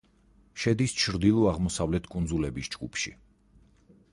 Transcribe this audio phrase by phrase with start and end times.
[0.61, 3.15] შედის ჩრდილო-აღმოსავლეთ კუნძლების ჯგუფში.